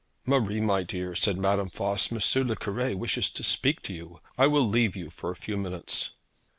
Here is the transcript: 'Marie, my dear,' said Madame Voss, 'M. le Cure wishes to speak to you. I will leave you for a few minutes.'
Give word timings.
'Marie, 0.25 0.59
my 0.61 0.81
dear,' 0.81 1.13
said 1.13 1.37
Madame 1.37 1.69
Voss, 1.69 2.11
'M. 2.11 2.47
le 2.47 2.55
Cure 2.55 2.97
wishes 2.97 3.29
to 3.29 3.43
speak 3.43 3.83
to 3.83 3.93
you. 3.93 4.19
I 4.35 4.47
will 4.47 4.67
leave 4.67 4.95
you 4.95 5.11
for 5.11 5.29
a 5.29 5.35
few 5.35 5.57
minutes.' 5.57 6.13